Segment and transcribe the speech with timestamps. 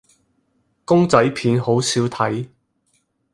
[0.83, 2.47] 公仔片好少睇